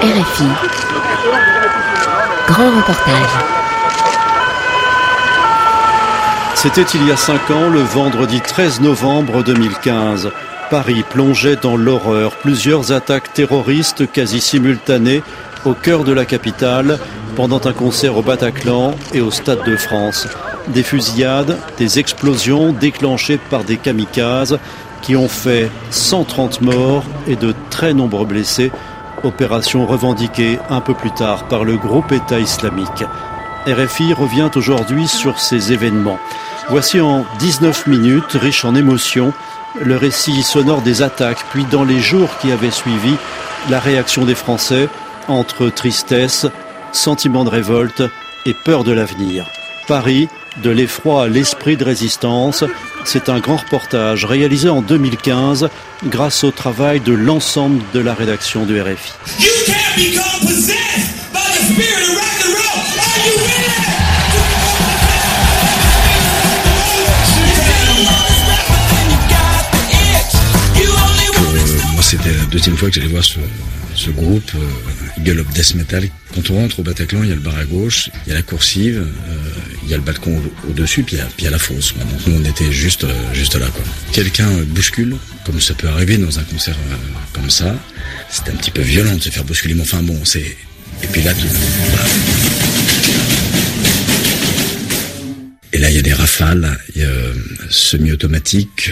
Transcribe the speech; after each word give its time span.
RFI. 0.00 0.44
Grand 2.46 2.70
reportage. 2.70 3.30
C'était 6.54 6.82
il 6.94 7.06
y 7.06 7.12
a 7.12 7.16
cinq 7.16 7.50
ans, 7.50 7.68
le 7.68 7.80
vendredi 7.80 8.40
13 8.40 8.80
novembre 8.80 9.42
2015. 9.42 10.30
Paris 10.70 11.04
plongeait 11.10 11.56
dans 11.56 11.76
l'horreur. 11.76 12.36
Plusieurs 12.36 12.92
attaques 12.92 13.34
terroristes 13.34 14.10
quasi 14.10 14.40
simultanées 14.40 15.22
au 15.66 15.74
cœur 15.74 16.04
de 16.04 16.12
la 16.12 16.24
capitale 16.24 16.98
pendant 17.36 17.60
un 17.66 17.72
concert 17.74 18.16
au 18.16 18.22
Bataclan 18.22 18.94
et 19.12 19.20
au 19.20 19.30
Stade 19.30 19.64
de 19.66 19.76
France. 19.76 20.26
Des 20.68 20.82
fusillades, 20.82 21.58
des 21.76 21.98
explosions 21.98 22.72
déclenchées 22.72 23.38
par 23.50 23.64
des 23.64 23.76
kamikazes 23.76 24.58
qui 25.08 25.16
ont 25.16 25.26
fait 25.26 25.70
130 25.90 26.60
morts 26.60 27.02
et 27.26 27.34
de 27.34 27.54
très 27.70 27.94
nombreux 27.94 28.26
blessés. 28.26 28.70
Opération 29.22 29.86
revendiquée 29.86 30.58
un 30.68 30.82
peu 30.82 30.92
plus 30.92 31.12
tard 31.12 31.48
par 31.48 31.64
le 31.64 31.78
groupe 31.78 32.12
État 32.12 32.38
islamique. 32.38 33.04
RFI 33.66 34.12
revient 34.12 34.50
aujourd'hui 34.54 35.08
sur 35.08 35.40
ces 35.40 35.72
événements. 35.72 36.18
Voici 36.68 37.00
en 37.00 37.24
19 37.38 37.86
minutes, 37.86 38.32
riche 38.34 38.66
en 38.66 38.74
émotions, 38.74 39.32
le 39.80 39.96
récit 39.96 40.42
sonore 40.42 40.82
des 40.82 41.00
attaques, 41.00 41.42
puis 41.52 41.64
dans 41.64 41.84
les 41.84 42.00
jours 42.00 42.36
qui 42.42 42.52
avaient 42.52 42.70
suivi, 42.70 43.14
la 43.70 43.80
réaction 43.80 44.26
des 44.26 44.34
Français 44.34 44.90
entre 45.26 45.70
tristesse, 45.70 46.44
sentiment 46.92 47.44
de 47.44 47.50
révolte 47.50 48.02
et 48.44 48.52
peur 48.52 48.84
de 48.84 48.92
l'avenir. 48.92 49.46
Paris, 49.86 50.28
de 50.62 50.70
l'effroi 50.70 51.24
à 51.24 51.28
l'esprit 51.28 51.76
de 51.76 51.84
résistance, 51.84 52.64
c'est 53.04 53.28
un 53.28 53.38
grand 53.38 53.56
reportage 53.56 54.24
réalisé 54.24 54.68
en 54.68 54.82
2015 54.82 55.68
grâce 56.06 56.44
au 56.44 56.50
travail 56.50 57.00
de 57.00 57.12
l'ensemble 57.12 57.82
de 57.94 58.00
la 58.00 58.14
rédaction 58.14 58.64
du 58.64 58.80
RFI. 58.80 59.12
Deuxième 72.58 72.76
fois 72.76 72.88
que 72.88 72.96
j'allais 72.96 73.06
voir 73.06 73.22
ce, 73.22 74.10
groupe 74.10 74.50
euh, 74.56 75.44
Death 75.54 75.76
Metal. 75.76 76.08
Quand 76.34 76.50
on 76.50 76.56
rentre 76.56 76.80
au 76.80 76.82
Bataclan, 76.82 77.22
il 77.22 77.28
y 77.28 77.32
a 77.32 77.36
le 77.36 77.40
bar 77.40 77.56
à 77.56 77.64
gauche, 77.64 78.10
il 78.26 78.30
y 78.30 78.32
a 78.32 78.34
la 78.34 78.42
coursive, 78.42 78.98
euh, 78.98 79.34
il 79.84 79.88
y 79.88 79.94
a 79.94 79.96
le 79.96 80.02
balcon 80.02 80.42
au-dessus, 80.68 81.04
puis, 81.04 81.18
il 81.38 81.44
y 81.44 81.46
a 81.46 81.50
la 81.50 81.58
fosse. 81.60 81.94
Donc 81.94 82.26
nous, 82.26 82.40
on 82.40 82.44
était 82.44 82.72
juste, 82.72 83.04
euh, 83.04 83.14
juste 83.32 83.54
là. 83.54 83.66
Quelqu'un 84.12 84.50
bouscule, 84.66 85.14
comme 85.46 85.60
ça 85.60 85.74
peut 85.74 85.86
arriver 85.86 86.16
dans 86.16 86.36
un 86.40 86.42
concert 86.42 86.74
euh, 86.90 86.96
comme 87.32 87.48
ça. 87.48 87.76
C'était 88.28 88.50
un 88.50 88.56
petit 88.56 88.72
peu 88.72 88.82
violent 88.82 89.14
de 89.14 89.22
se 89.22 89.30
faire 89.30 89.44
bousculer, 89.44 89.74
mais 89.74 89.82
enfin 89.82 90.02
bon, 90.02 90.24
c'est... 90.24 90.56
Et 91.04 91.06
puis 91.12 91.22
là, 91.22 91.32
tout... 91.34 91.46
Et 95.72 95.78
là, 95.78 95.90
il 95.90 95.96
y 95.96 95.98
a 96.00 96.02
des 96.02 96.12
rafales, 96.12 96.76
il 96.96 97.02
y 97.02 97.04
a 97.04 97.10
semi-automatique, 97.70 98.90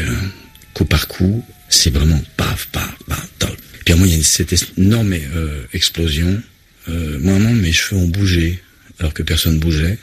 coup 0.73 0.85
par 0.85 1.09
coup, 1.09 1.45
c'est 1.69 1.91
vraiment 1.91 2.21
paf, 2.37 2.69
paf, 2.73 2.95
paf, 3.09 3.29
top. 3.39 3.57
Puis 3.85 3.95
à 3.95 3.97
moi, 3.97 4.07
il 4.07 4.17
y 4.17 4.21
a 4.21 4.23
cette 4.23 4.55
énorme 4.77 5.15
euh, 5.15 5.63
explosion. 5.73 6.41
Euh, 6.89 7.19
moi, 7.21 7.39
mes 7.39 7.73
cheveux 7.73 8.01
ont 8.01 8.09
bougé, 8.09 8.63
alors 8.99 9.15
que 9.15 9.23
personne 9.23 9.59
bougeait. 9.59 9.99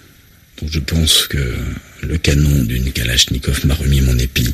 Donc 0.61 0.69
je 0.71 0.79
pense 0.79 1.27
que 1.27 1.55
le 2.03 2.17
canon 2.17 2.63
d'une 2.63 2.91
Kalachnikov 2.91 3.65
m'a 3.65 3.73
remis 3.73 4.01
mon 4.01 4.17
épi. 4.17 4.53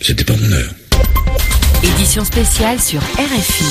C'était 0.00 0.24
pas 0.24 0.36
mon 0.36 0.52
heure. 0.52 0.74
Édition 1.82 2.24
spéciale 2.24 2.80
sur 2.80 3.00
RFI. 3.00 3.64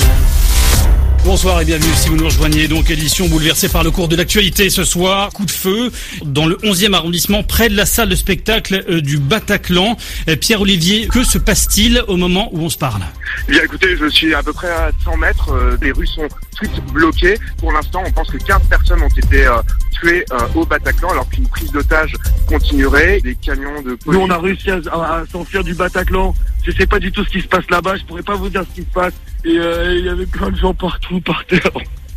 Bonsoir 1.22 1.60
et 1.60 1.66
bienvenue 1.66 1.92
si 1.94 2.08
vous 2.08 2.16
nous 2.16 2.24
rejoignez. 2.24 2.66
Donc 2.66 2.90
édition 2.90 3.28
bouleversée 3.28 3.68
par 3.68 3.84
le 3.84 3.90
cours 3.90 4.08
de 4.08 4.16
l'actualité 4.16 4.70
ce 4.70 4.84
soir. 4.84 5.30
Coup 5.32 5.44
de 5.44 5.50
feu 5.50 5.92
dans 6.24 6.46
le 6.46 6.56
11e 6.56 6.94
arrondissement 6.94 7.42
près 7.42 7.68
de 7.68 7.76
la 7.76 7.84
salle 7.84 8.08
de 8.08 8.14
spectacle 8.14 8.84
euh, 8.88 9.02
du 9.02 9.18
Bataclan. 9.18 9.96
Euh, 10.28 10.36
Pierre-Olivier, 10.36 11.08
que 11.08 11.22
se 11.22 11.36
passe-t-il 11.36 12.02
au 12.08 12.16
moment 12.16 12.48
où 12.52 12.60
on 12.62 12.70
se 12.70 12.78
parle? 12.78 13.02
Eh 13.48 13.52
Bien 13.52 13.62
écoutez, 13.62 13.96
je 13.98 14.08
suis 14.08 14.34
à 14.34 14.42
peu 14.42 14.54
près 14.54 14.70
à 14.70 14.90
100 15.04 15.18
mètres. 15.18 15.50
Euh, 15.52 15.76
les 15.82 15.92
rues 15.92 16.06
sont 16.06 16.26
toutes 16.68 16.92
bloquées. 16.92 17.38
Pour 17.58 17.72
l'instant, 17.72 18.02
on 18.06 18.10
pense 18.10 18.30
que 18.30 18.38
15 18.38 18.62
personnes 18.68 19.02
ont 19.02 19.08
été 19.08 19.46
tuées 19.92 20.24
au 20.54 20.64
Bataclan 20.64 21.10
alors 21.10 21.28
qu'une 21.28 21.48
prise 21.48 21.70
d'otage 21.72 22.14
continuerait. 22.46 23.20
Des 23.20 23.34
camions 23.34 23.82
de 23.82 23.94
police... 23.94 24.06
Nous, 24.06 24.20
on 24.20 24.30
a 24.30 24.38
réussi 24.38 24.70
à, 24.70 25.24
s'enfuir 25.30 25.64
du 25.64 25.74
Bataclan. 25.74 26.34
Je 26.64 26.70
sais 26.72 26.86
pas 26.86 26.98
du 26.98 27.10
tout 27.12 27.24
ce 27.24 27.30
qui 27.30 27.40
se 27.40 27.48
passe 27.48 27.68
là-bas. 27.70 27.96
Je 27.96 28.04
pourrais 28.04 28.22
pas 28.22 28.34
vous 28.34 28.48
dire 28.48 28.64
ce 28.70 28.80
qui 28.80 28.86
se 28.86 28.92
passe. 28.92 29.14
Et 29.44 29.58
euh, 29.58 29.96
il 29.98 30.04
y 30.04 30.08
avait 30.08 30.26
plein 30.26 30.50
de 30.50 30.56
gens 30.56 30.74
partout 30.74 31.20
par 31.24 31.44
terre. 31.46 31.70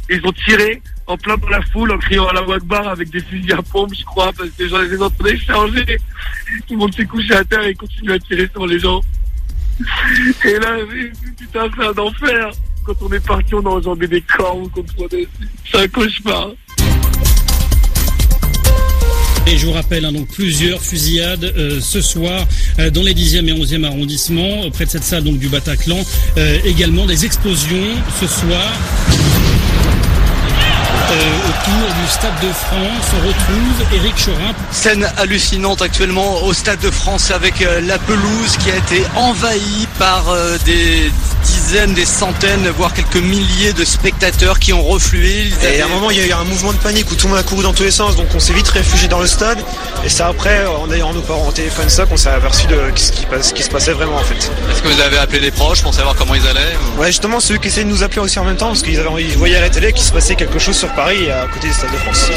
Ils 0.10 0.26
ont 0.26 0.34
tiré 0.34 0.82
en 1.08 1.18
plein 1.18 1.38
dans 1.38 1.50
la 1.50 1.62
foule 1.62 1.92
en 1.92 1.98
criant 1.98 2.28
à 2.28 2.34
la 2.34 2.44
Wagbar 2.44 2.88
avec 2.88 3.10
des 3.10 3.22
fusils 3.22 3.54
à 3.54 3.62
pompe, 3.62 3.94
je 3.98 4.04
crois, 4.04 4.32
parce 4.34 4.50
que 4.50 4.64
les 4.64 4.70
gens 4.70 4.82
les 4.82 5.02
entendais 5.02 5.38
charger. 5.38 5.98
Tout 6.68 6.74
le 6.74 6.78
monde 6.78 6.94
s'est 6.94 7.06
couché 7.06 7.34
à 7.34 7.44
terre 7.44 7.64
et 7.64 7.74
continue 7.74 8.12
à 8.12 8.20
tirer 8.20 8.50
sur 8.52 8.68
les 8.68 8.80
gens. 8.80 9.02
Et 10.46 10.60
là, 10.60 10.78
putain, 11.38 11.68
c'est 11.76 11.86
un 11.86 12.04
enfer. 12.04 12.52
Quand 12.86 12.94
on 13.02 13.14
est 13.14 13.26
parti, 13.26 13.56
on 13.56 13.66
a 13.66 13.70
enjambé 13.70 14.08
des 14.08 14.22
corps, 14.22 14.58
vous 14.58 14.70
comprenez. 14.70 15.28
C'est 15.72 15.80
un 15.80 15.88
cauchemar. 15.88 16.50
Et 19.48 19.58
je 19.58 19.66
vous 19.66 19.72
rappelle, 19.74 20.04
hein, 20.06 20.12
donc 20.12 20.28
plusieurs 20.28 20.82
fusillades 20.82 21.44
euh, 21.44 21.80
ce 21.82 22.02
soir 22.02 22.46
euh, 22.80 22.90
dans 22.90 23.04
les 23.04 23.14
10e 23.14 23.48
et 23.48 23.54
11e 23.54 23.86
arrondissements, 23.86 24.70
près 24.72 24.86
de 24.86 24.90
cette 24.90 25.04
salle 25.04 25.24
donc 25.24 25.38
du 25.38 25.48
Bataclan. 25.48 26.00
Euh, 26.38 26.58
également 26.66 27.06
des 27.06 27.26
explosions 27.26 27.86
ce 28.20 28.28
soir. 28.28 28.72
autour 31.14 31.94
du 32.02 32.08
Stade 32.10 32.40
de 32.42 32.52
France, 32.54 33.12
on 33.14 33.28
retrouve 33.28 33.94
Éric 33.94 34.16
Chorin. 34.16 34.54
Scène 34.72 35.08
hallucinante 35.18 35.82
actuellement 35.82 36.44
au 36.44 36.54
Stade 36.54 36.80
de 36.80 36.92
France 36.92 37.32
avec 37.32 37.56
la 37.60 37.98
pelouse 38.00 38.58
qui 38.58 38.72
a 38.72 38.78
été 38.78 39.04
envahie 39.16 39.88
par 40.00 40.36
des 40.66 41.12
dizaines, 41.44 41.94
des 41.94 42.06
centaines, 42.06 42.68
voire 42.70 42.94
quelques 42.94 43.18
milliers 43.18 43.74
de 43.74 43.86
spectateurs 43.86 44.60
qui 44.60 44.74
ont 44.74 44.84
reflué. 44.84 45.52
Et 45.76 45.82
à 45.82 45.86
un 45.86 45.90
moment, 45.90 46.12
il 46.12 46.18
y 46.18 46.22
a 46.22 46.26
eu 46.26 46.32
un 46.32 46.44
mouvement 46.44 46.74
de 46.74 46.78
panique 46.78 47.12
où 47.12 47.16
tout 47.16 47.28
le 47.28 47.34
monde 47.34 47.40
a 47.40 47.44
couru 47.44 47.64
dans 47.64 47.74
tous 47.74 47.84
les 47.84 47.92
sens, 47.92 48.16
donc 48.16 48.28
on 48.34 48.40
s'est 48.40 48.54
vite 48.54 48.68
réfugié 48.70 49.08
dans 49.08 49.20
le 49.20 49.28
stade. 49.28 49.60
Et 50.04 50.10
c'est 50.10 50.24
après, 50.24 50.66
en 50.66 50.92
ayant 50.92 51.14
nos 51.14 51.22
parents 51.22 51.48
au 51.48 51.52
téléphone 51.52 51.90
ça, 51.90 52.06
qu'on 52.06 52.18
s'est 52.18 52.30
aperçu 52.30 52.68
de 52.68 52.78
ce 52.96 53.12
qui, 53.12 53.26
ce 53.42 53.54
qui 53.54 53.64
se 53.64 53.70
passait 53.70 53.94
vraiment 53.94 54.16
en 54.18 54.24
fait. 54.24 54.36
Est-ce 54.36 54.82
que 54.82 54.88
vous 54.88 55.02
avez 55.02 55.18
appelé 55.18 55.40
des 55.40 55.52
proches 55.52 55.82
pour 55.82 55.94
savoir 55.94 56.16
comment 56.16 56.36
ils 56.36 56.48
allaient 56.48 56.78
Ouais, 56.98 57.08
justement, 57.08 57.40
ceux 57.40 57.58
qui 57.58 57.68
essayaient 57.68 57.86
de 57.86 57.90
nous 57.90 58.04
appeler 58.04 58.22
aussi 58.22 58.40
en 58.40 58.46
même 58.46 58.58
temps, 58.58 58.68
parce 58.68 58.82
qu'ils 58.82 59.00
voyaient 59.38 59.58
à 59.58 59.62
la 59.62 59.70
télé 59.70 59.94
qu'il 59.94 60.04
se 60.04 60.12
passait 60.12 60.36
quelque 60.36 60.60
chose 60.60 60.78
sur 60.78 60.90
Paris, 60.94 61.30
à 61.30 61.48
côté 61.48 61.68
du 61.68 61.74
Stade 61.74 61.92
de 61.92 61.98
France 61.98 62.30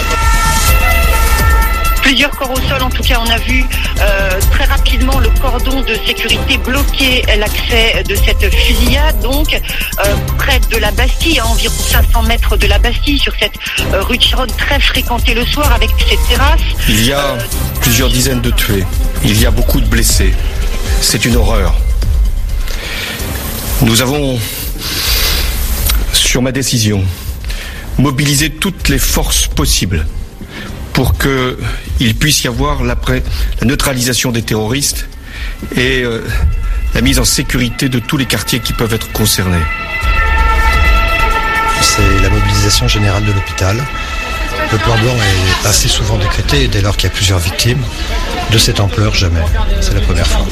plusieurs 2.06 2.30
corps 2.30 2.52
au 2.52 2.68
sol. 2.68 2.82
En 2.82 2.88
tout 2.88 3.02
cas, 3.02 3.20
on 3.20 3.28
a 3.28 3.38
vu 3.38 3.64
euh, 4.00 4.40
très 4.52 4.64
rapidement 4.64 5.18
le 5.18 5.28
cordon 5.40 5.80
de 5.80 5.94
sécurité 6.06 6.56
bloquer 6.58 7.24
l'accès 7.36 8.04
de 8.04 8.14
cette 8.14 8.54
fusillade. 8.54 9.18
Donc, 9.20 9.52
euh, 9.52 10.14
près 10.38 10.60
de 10.60 10.76
la 10.76 10.92
Bastille, 10.92 11.40
à 11.40 11.46
environ 11.46 11.74
500 11.74 12.22
mètres 12.22 12.56
de 12.56 12.68
la 12.68 12.78
Bastille, 12.78 13.18
sur 13.18 13.32
cette 13.40 13.54
euh, 13.92 14.02
rue 14.02 14.18
de 14.18 14.22
Chironne 14.22 14.50
très 14.56 14.78
fréquentée 14.78 15.34
le 15.34 15.44
soir 15.44 15.72
avec 15.72 15.90
cette 16.08 16.24
terrasse. 16.28 16.60
Il 16.88 17.04
y 17.04 17.12
a 17.12 17.36
plusieurs 17.80 18.08
dizaines 18.08 18.40
de 18.40 18.52
tués. 18.52 18.84
Il 19.24 19.40
y 19.40 19.44
a 19.44 19.50
beaucoup 19.50 19.80
de 19.80 19.86
blessés. 19.86 20.32
C'est 21.00 21.24
une 21.24 21.34
horreur. 21.34 21.74
Nous 23.82 24.00
avons, 24.00 24.38
sur 26.12 26.40
ma 26.40 26.52
décision, 26.52 27.02
mobilisé 27.98 28.50
toutes 28.50 28.88
les 28.88 28.98
forces 28.98 29.48
possibles 29.48 30.06
pour 30.96 31.12
qu'il 31.18 32.14
puisse 32.14 32.44
y 32.44 32.48
avoir 32.48 32.82
la 32.82 32.96
neutralisation 33.62 34.32
des 34.32 34.40
terroristes 34.40 35.06
et 35.76 36.00
euh, 36.00 36.24
la 36.94 37.02
mise 37.02 37.18
en 37.18 37.24
sécurité 37.26 37.90
de 37.90 37.98
tous 37.98 38.16
les 38.16 38.24
quartiers 38.24 38.60
qui 38.60 38.72
peuvent 38.72 38.94
être 38.94 39.12
concernés. 39.12 39.60
C'est 41.82 42.22
la 42.22 42.30
mobilisation 42.30 42.88
générale 42.88 43.26
de 43.26 43.32
l'hôpital. 43.32 43.76
Le 44.72 44.78
plan 44.78 44.97
blanc 44.97 45.12
est 45.15 45.68
assez 45.68 45.86
souvent 45.86 46.16
décrété 46.16 46.66
dès 46.66 46.80
lors 46.80 46.97
qu'il 46.97 47.10
y 47.10 47.12
a 47.12 47.15
plusieurs 47.15 47.41
victimes. 47.41 47.82
De 48.50 48.59
cette 48.59 48.80
ampleur, 48.80 49.15
jamais. 49.15 49.42
C'est 49.80 49.92
la 49.92 50.00
première 50.00 50.26
fois. 50.26 50.47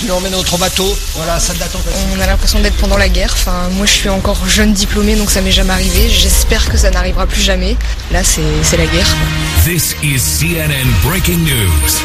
tu 0.00 0.06
l'emmènes 0.06 0.32
notre 0.32 0.56
bateau, 0.56 0.96
voilà, 1.16 1.38
ça 1.40 1.52
date 1.54 1.76
On 2.16 2.20
a 2.20 2.26
l'impression 2.26 2.60
d'être 2.60 2.76
pendant 2.76 2.96
la 2.96 3.08
guerre. 3.08 3.32
Enfin, 3.34 3.68
moi, 3.72 3.86
je 3.86 3.92
suis 3.92 4.08
encore 4.08 4.46
jeune 4.46 4.72
diplômée, 4.72 5.16
donc 5.16 5.30
ça 5.30 5.42
m'est 5.42 5.52
jamais 5.52 5.72
arrivé. 5.72 6.08
J'espère 6.08 6.70
que 6.70 6.78
ça 6.78 6.90
n'arrivera 6.90 7.26
plus 7.26 7.42
jamais. 7.42 7.76
Là, 8.12 8.22
c'est 8.24 8.76
la 8.78 8.86
guerre. 8.86 9.16
This 9.64 9.92
is 10.02 10.22
CNN 10.22 10.88
Breaking 11.02 11.44
News. 11.44 12.02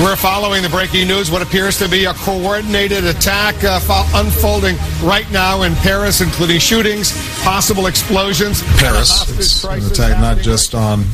We're 0.00 0.14
following 0.14 0.62
the 0.62 0.68
breaking 0.68 1.08
news, 1.08 1.28
what 1.28 1.42
appears 1.42 1.76
to 1.78 1.88
be 1.88 2.04
a 2.04 2.14
coordinated 2.14 3.04
attack 3.04 3.56
uh, 3.64 3.80
unfolding 4.14 4.76
right 5.02 5.28
now 5.32 5.62
in 5.62 5.74
Paris, 5.74 6.20
including 6.20 6.60
shootings, 6.60 7.10
possible 7.42 7.88
explosions. 7.88 8.62
Paris, 8.78 9.28
it's 9.36 9.64
an 9.64 9.84
attack 9.84 10.20
not 10.20 10.38
just 10.38 10.72
on 10.76 11.04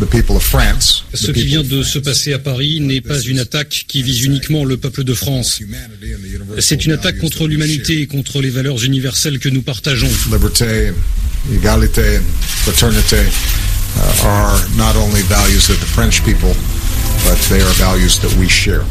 Ce 0.00 1.32
qui 1.32 1.44
vient 1.44 1.64
de 1.64 1.82
se 1.82 1.98
passer 1.98 2.32
à 2.32 2.38
Paris 2.38 2.78
n'est 2.80 3.00
pas 3.00 3.20
une 3.20 3.40
attaque 3.40 3.84
qui 3.88 4.04
vise 4.04 4.22
uniquement 4.22 4.64
le 4.64 4.76
peuple 4.76 5.02
de 5.02 5.12
France. 5.12 5.60
C'est 6.60 6.84
une 6.86 6.92
attaque 6.92 7.18
contre 7.18 7.48
l'humanité 7.48 8.02
et 8.02 8.06
contre 8.06 8.40
les 8.40 8.50
valeurs 8.50 8.84
universelles 8.84 9.40
que 9.40 9.48
nous 9.48 9.62
partageons. 9.62 10.08
Liberté, 10.30 10.92
égalité, 11.52 12.20
fraternité 12.62 13.16
Uh, 14.00 14.14
are 14.26 14.76
not 14.76 14.94
only 14.96 15.22
values 15.22 15.70
of 15.70 15.80
the 15.80 15.86
French 15.86 16.24
people, 16.24 16.54
but 17.26 17.38
they 17.50 17.60
are 17.60 17.74
values 17.74 18.18
that 18.20 18.32
we 18.38 18.48
share. 18.48 18.84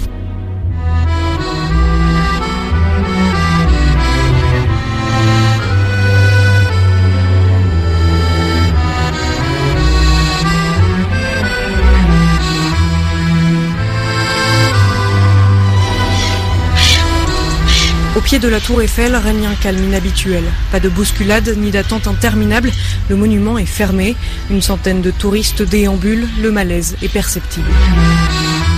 Au 18.17 18.21
pied 18.21 18.39
de 18.39 18.47
la 18.47 18.59
tour 18.59 18.81
Eiffel 18.81 19.15
règne 19.15 19.45
un 19.45 19.53
calme 19.53 19.83
inhabituel. 19.83 20.43
Pas 20.71 20.79
de 20.79 20.89
bousculade 20.89 21.53
ni 21.55 21.69
d'attente 21.69 22.07
interminable, 22.07 22.71
le 23.09 23.15
monument 23.15 23.59
est 23.59 23.67
fermé. 23.67 24.15
Une 24.49 24.63
centaine 24.63 25.03
de 25.03 25.11
touristes 25.11 25.61
déambulent, 25.61 26.27
le 26.41 26.49
malaise 26.49 26.97
est 27.03 27.09
perceptible. 27.09 27.69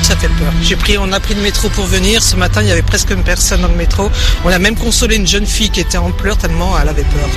Ça 0.02 0.18
fait 0.18 0.28
peur. 0.28 0.52
J'ai 0.62 0.76
pris, 0.76 0.98
on 0.98 1.14
a 1.14 1.22
pris 1.22 1.36
le 1.36 1.42
métro 1.42 1.70
pour 1.70 1.86
venir. 1.86 2.22
Ce 2.22 2.36
matin, 2.36 2.62
il 2.64 2.68
y 2.68 2.72
avait 2.72 2.82
presque 2.82 3.12
une 3.12 3.24
personne 3.24 3.62
dans 3.62 3.70
le 3.70 3.76
métro. 3.76 4.12
On 4.44 4.50
a 4.50 4.60
même 4.60 4.76
consolé 4.76 5.16
une 5.16 5.28
jeune 5.28 5.46
fille 5.46 5.70
qui 5.70 5.80
était 5.80 5.98
en 5.98 6.12
pleurs 6.12 6.38
tellement 6.38 6.78
elle 6.78 6.90
avait 6.90 7.04
peur. 7.04 7.30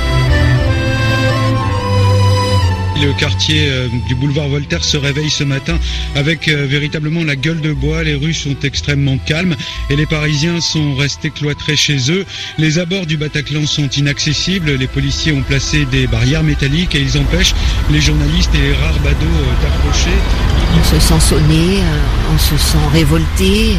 Le 3.03 3.13
quartier 3.15 3.69
euh, 3.69 3.89
du 4.07 4.15
boulevard 4.15 4.47
Voltaire 4.47 4.85
se 4.85 4.97
réveille 4.97 5.29
ce 5.29 5.43
matin 5.43 5.77
avec 6.15 6.47
euh, 6.47 6.67
véritablement 6.67 7.25
la 7.25 7.35
gueule 7.35 7.61
de 7.61 7.73
bois. 7.73 8.05
Les 8.05 8.15
rues 8.15 8.33
sont 8.33 8.55
extrêmement 8.63 9.19
calmes 9.19 9.57
et 9.91 9.97
les 9.97 10.07
Parisiens 10.07 10.61
sont 10.61 10.95
restés 10.95 11.31
cloîtrés 11.31 11.75
chez 11.75 12.13
eux. 12.13 12.25
Les 12.59 12.79
abords 12.79 13.07
du 13.07 13.17
Bataclan 13.17 13.67
sont 13.67 13.89
inaccessibles. 13.89 14.71
Les 14.75 14.87
policiers 14.87 15.33
ont 15.33 15.43
placé 15.43 15.85
des 15.87 16.07
barrières 16.07 16.45
métalliques 16.45 16.95
et 16.95 17.01
ils 17.01 17.19
empêchent 17.19 17.57
les 17.91 18.01
journalistes 18.01 18.55
et 18.55 18.59
les 18.59 18.75
rares 18.75 19.01
badauds 19.01 19.27
euh, 19.27 19.63
d'approcher. 19.63 20.17
On 20.79 20.85
se 20.85 21.01
sent 21.01 21.21
sonné, 21.21 21.81
on 22.33 22.39
se 22.39 22.57
sent 22.57 22.79
révolté. 22.93 23.75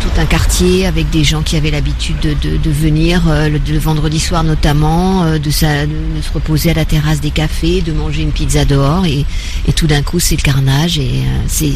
Tout 0.00 0.20
un 0.20 0.26
quartier 0.26 0.86
avec 0.86 1.10
des 1.10 1.24
gens 1.24 1.42
qui 1.42 1.56
avaient 1.56 1.70
l'habitude 1.70 2.18
de, 2.20 2.70
venir 2.70 3.28
euh, 3.28 3.48
le, 3.48 3.78
vendredi 3.78 4.18
soir 4.18 4.44
notamment, 4.44 5.24
euh, 5.24 5.38
de, 5.38 5.50
se 5.50 5.66
reposer 6.32 6.70
à 6.70 6.74
la 6.74 6.84
terrasse 6.84 7.20
des 7.20 7.30
cafés, 7.30 7.80
de 7.80 7.92
manger 7.92 8.22
une 8.22 8.32
pizza 8.32 8.64
dehors 8.64 9.06
et, 9.06 9.24
tout 9.74 9.86
d'un 9.86 10.02
coup 10.02 10.18
c'est 10.18 10.36
le 10.36 10.42
carnage 10.42 10.98
et 10.98 11.10
euh, 11.10 11.42
c'est 11.46 11.72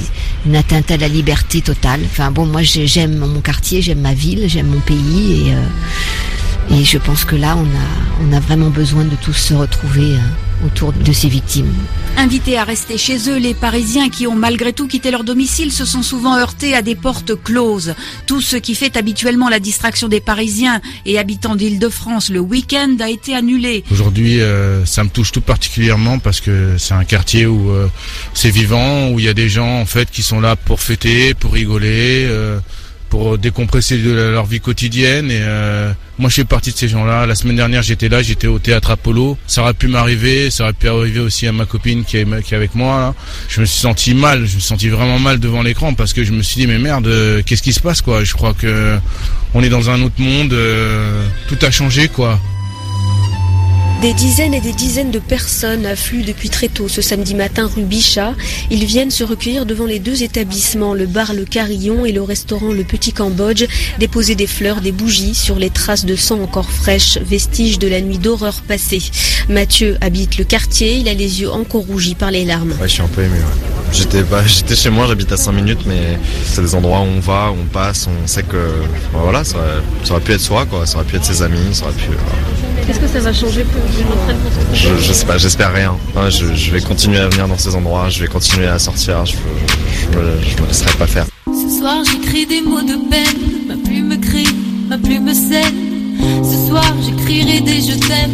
une 0.46 0.56
atteinte 0.56 0.90
à 0.90 0.96
la 0.96 1.08
liberté 1.08 1.60
totale. 1.60 2.00
Enfin 2.04 2.30
bon, 2.30 2.44
moi 2.46 2.62
j'ai- 2.62 2.86
j'aime 2.86 3.16
mon 3.16 3.40
quartier, 3.40 3.80
j'aime 3.82 4.00
ma 4.00 4.14
ville, 4.14 4.44
j'aime 4.48 4.66
mon 4.66 4.80
pays 4.80 5.54
et, 6.70 6.84
je 6.84 6.98
pense 6.98 7.24
que 7.24 7.36
là 7.36 7.56
on 7.56 8.34
a, 8.34 8.40
vraiment 8.40 8.70
besoin 8.70 9.04
de 9.04 9.16
tous 9.16 9.32
se 9.32 9.54
retrouver 9.54 10.14
euh, 10.14 10.18
autour 10.64 10.92
de 10.92 11.12
ces 11.12 11.28
victimes. 11.28 11.72
Invités 12.16 12.58
à 12.58 12.64
rester 12.64 12.96
chez 12.96 13.28
eux, 13.28 13.36
les 13.36 13.54
Parisiens 13.54 14.08
qui 14.08 14.26
ont 14.26 14.34
malgré 14.34 14.72
tout 14.72 14.86
quitté 14.86 15.10
leur 15.10 15.24
domicile 15.24 15.72
se 15.72 15.84
sont 15.84 16.02
souvent 16.02 16.36
heurtés 16.38 16.74
à 16.74 16.82
des 16.82 16.94
portes 16.94 17.34
closes. 17.42 17.94
Tout 18.26 18.40
ce 18.40 18.56
qui 18.56 18.74
fait 18.74 18.96
habituellement 18.96 19.48
la 19.48 19.60
distraction 19.60 20.08
des 20.08 20.20
Parisiens 20.20 20.80
et 21.06 21.18
habitants 21.18 21.56
d'Île-de-France 21.56 22.30
le 22.30 22.40
week-end 22.40 22.96
a 23.00 23.10
été 23.10 23.34
annulé. 23.34 23.84
Aujourd'hui, 23.90 24.40
euh, 24.40 24.84
ça 24.84 25.04
me 25.04 25.08
touche 25.08 25.32
tout 25.32 25.40
particulièrement 25.40 26.18
parce 26.18 26.40
que 26.40 26.76
c'est 26.78 26.94
un 26.94 27.04
quartier 27.04 27.46
où 27.46 27.70
euh, 27.70 27.88
c'est 28.32 28.50
vivant, 28.50 29.10
où 29.10 29.18
il 29.18 29.24
y 29.24 29.28
a 29.28 29.34
des 29.34 29.48
gens 29.48 29.80
en 29.80 29.86
fait 29.86 30.10
qui 30.10 30.22
sont 30.22 30.40
là 30.40 30.56
pour 30.56 30.80
fêter, 30.80 31.34
pour 31.34 31.52
rigoler, 31.52 32.26
euh, 32.28 32.58
pour 33.14 33.38
décompresser 33.38 33.98
de 33.98 34.10
leur 34.10 34.44
vie 34.44 34.58
quotidienne. 34.58 35.30
Et 35.30 35.38
euh, 35.40 35.92
moi, 36.18 36.28
je 36.30 36.34
fais 36.34 36.44
partie 36.44 36.72
de 36.72 36.76
ces 36.76 36.88
gens-là. 36.88 37.26
La 37.26 37.36
semaine 37.36 37.54
dernière, 37.54 37.80
j'étais 37.80 38.08
là, 38.08 38.24
j'étais 38.24 38.48
au 38.48 38.58
théâtre 38.58 38.90
Apollo. 38.90 39.38
Ça 39.46 39.62
aurait 39.62 39.72
pu 39.72 39.86
m'arriver, 39.86 40.50
ça 40.50 40.64
aurait 40.64 40.72
pu 40.72 40.88
arriver 40.88 41.20
aussi 41.20 41.46
à 41.46 41.52
ma 41.52 41.64
copine 41.64 42.02
qui 42.02 42.16
est, 42.16 42.52
avec 42.52 42.74
moi. 42.74 42.98
là. 42.98 43.14
Je 43.48 43.60
me 43.60 43.66
suis 43.66 43.78
senti 43.78 44.14
mal, 44.14 44.38
je 44.38 44.42
me 44.42 44.48
suis 44.48 44.60
senti 44.62 44.88
vraiment 44.88 45.20
mal 45.20 45.38
devant 45.38 45.62
l'écran 45.62 45.94
parce 45.94 46.12
que 46.12 46.24
je 46.24 46.32
me 46.32 46.42
suis 46.42 46.62
dit 46.62 46.66
mais 46.66 46.80
merde, 46.80 47.06
euh, 47.06 47.40
qu'est-ce 47.46 47.62
qui 47.62 47.72
se 47.72 47.78
passe 47.78 48.02
quoi? 48.02 48.24
Je 48.24 48.32
crois 48.32 48.52
que 48.52 48.98
on 49.54 49.62
est 49.62 49.68
dans 49.68 49.90
un 49.90 50.02
autre 50.02 50.20
monde, 50.20 50.52
euh, 50.52 51.24
tout 51.48 51.58
a 51.62 51.70
changé 51.70 52.08
quoi. 52.08 52.40
Des 54.04 54.12
dizaines 54.12 54.52
et 54.52 54.60
des 54.60 54.74
dizaines 54.74 55.10
de 55.10 55.18
personnes 55.18 55.86
affluent 55.86 56.24
depuis 56.24 56.50
très 56.50 56.68
tôt 56.68 56.88
ce 56.88 57.00
samedi 57.00 57.34
matin 57.34 57.70
rue 57.74 57.84
Bichat. 57.84 58.34
Ils 58.70 58.84
viennent 58.84 59.10
se 59.10 59.24
recueillir 59.24 59.64
devant 59.64 59.86
les 59.86 59.98
deux 59.98 60.22
établissements, 60.22 60.92
le 60.92 61.06
bar 61.06 61.32
Le 61.32 61.46
Carillon 61.46 62.04
et 62.04 62.12
le 62.12 62.20
restaurant 62.20 62.70
Le 62.74 62.84
Petit 62.84 63.14
Cambodge, 63.14 63.64
déposer 63.98 64.34
des 64.34 64.46
fleurs, 64.46 64.82
des 64.82 64.92
bougies 64.92 65.34
sur 65.34 65.56
les 65.56 65.70
traces 65.70 66.04
de 66.04 66.16
sang 66.16 66.42
encore 66.42 66.70
fraîches, 66.70 67.16
vestiges 67.16 67.78
de 67.78 67.88
la 67.88 68.02
nuit 68.02 68.18
d'horreur 68.18 68.60
passée. 68.68 69.00
Mathieu 69.48 69.96
habite 70.02 70.36
le 70.36 70.44
quartier, 70.44 70.96
il 70.96 71.08
a 71.08 71.14
les 71.14 71.40
yeux 71.40 71.50
encore 71.50 71.86
rougis 71.86 72.14
par 72.14 72.30
les 72.30 72.44
larmes. 72.44 72.72
Ouais, 72.72 72.88
je 72.88 72.92
suis 72.92 73.02
un 73.02 73.08
peu 73.08 73.22
ému. 73.22 73.40
J'étais 73.92 74.76
chez 74.76 74.90
moi, 74.90 75.06
j'habite 75.06 75.32
à 75.32 75.38
5 75.38 75.52
minutes, 75.52 75.86
mais 75.86 76.18
c'est 76.44 76.60
des 76.60 76.74
endroits 76.74 77.00
où 77.00 77.04
on 77.04 77.20
va, 77.20 77.50
où 77.52 77.56
on 77.58 77.72
passe, 77.72 78.06
on 78.06 78.26
sait 78.26 78.42
que, 78.42 78.68
bah 79.14 79.20
voilà, 79.22 79.44
ça 79.44 79.56
aurait, 79.56 79.82
ça 80.04 80.12
aurait 80.12 80.22
pu 80.22 80.32
être 80.32 80.40
soi, 80.42 80.66
quoi. 80.66 80.84
Ça 80.84 80.96
aurait 80.96 81.06
pu 81.06 81.16
être 81.16 81.24
ses 81.24 81.40
amis, 81.40 81.72
ça 81.72 81.84
aurait 81.84 81.94
pu. 81.94 82.10
euh, 82.10 82.63
Qu'est-ce 82.86 83.00
que 83.00 83.08
ça 83.08 83.20
va 83.20 83.32
changer 83.32 83.64
pour 83.64 83.80
vous 83.80 84.74
je, 84.74 84.88
je 85.00 85.12
sais 85.12 85.24
pas, 85.24 85.38
j'espère 85.38 85.72
rien. 85.72 85.96
Je 86.28 86.70
vais 86.72 86.80
continuer 86.80 87.18
à 87.18 87.28
venir 87.28 87.48
dans 87.48 87.56
ces 87.58 87.74
endroits, 87.74 88.08
je 88.10 88.20
vais 88.20 88.26
continuer 88.28 88.66
à 88.66 88.78
sortir, 88.78 89.24
je, 89.24 89.32
je, 89.34 90.18
me, 90.18 90.42
je 90.42 90.62
me 90.62 90.66
laisserai 90.66 90.92
pas 90.98 91.06
faire. 91.06 91.24
Ce 91.46 91.78
soir 91.78 92.02
j'écris 92.04 92.46
des 92.46 92.60
mots 92.60 92.82
de 92.82 92.96
peine, 93.08 93.66
ma 93.68 93.76
plume 93.76 94.20
crie, 94.20 94.54
ma 94.88 94.98
plume 94.98 95.32
saigne. 95.32 96.42
Ce 96.42 96.68
soir 96.68 96.84
j'écrirai 97.04 97.60
des 97.60 97.80
je 97.80 97.98
t'aime, 97.98 98.32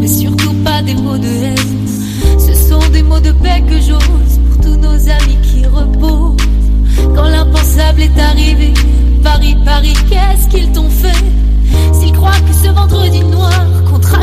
mais 0.00 0.08
surtout 0.08 0.52
pas 0.64 0.82
des 0.82 0.94
mots 0.94 1.18
de 1.18 1.26
haine. 1.26 1.88
Ce 2.38 2.54
sont 2.68 2.88
des 2.90 3.02
mots 3.02 3.20
de 3.20 3.32
paix 3.32 3.62
que 3.68 3.76
j'ose 3.76 4.40
pour 4.48 4.64
tous 4.64 4.76
nos 4.76 5.08
amis 5.08 5.38
qui 5.42 5.64
reposent. 5.66 6.36
Quand 7.14 7.28
l'impensable 7.28 8.02
est 8.02 8.20
arrivé, 8.20 8.72
Paris, 9.22 9.56
Paris, 9.64 9.94
qu'est-ce 10.08 10.48
qu'ils 10.48 10.72
t'ont 10.72 10.90
fait? 10.90 11.24
S'ils 12.00 12.12
croient 12.12 12.30
que 12.32 12.54
ce 12.66 12.68
vendredi 12.72 13.20
noir 13.24 13.64
de. 14.12 14.22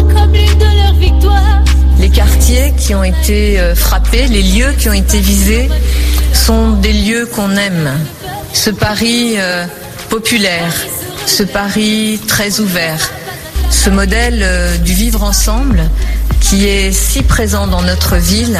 Les 2.00 2.09
quartiers 2.09 2.74
qui 2.77 2.95
ont 2.95 3.03
été 3.03 3.59
euh, 3.59 3.75
frappés, 3.75 4.27
les 4.27 4.44
lieux 4.44 4.74
qui 4.77 4.89
ont 4.89 4.94
été 4.94 5.19
visés, 5.19 5.69
sont 6.33 6.71
des 6.71 6.94
lieux 6.94 7.25
qu'on 7.25 7.56
aime. 7.56 7.89
Ce 8.53 8.69
Paris 8.69 9.36
euh, 9.38 9.65
populaire, 10.09 10.74
ce 11.25 11.44
Paris 11.44 12.19
très 12.27 12.59
ouvert, 12.59 13.11
ce 13.69 13.90
modèle 13.90 14.40
euh, 14.42 14.78
du 14.78 14.94
vivre 14.94 15.23
ensemble 15.23 15.81
qui 16.42 16.68
est 16.68 16.92
si 16.92 17.21
présent 17.21 17.68
dans 17.68 17.81
notre 17.81 18.16
ville 18.16 18.59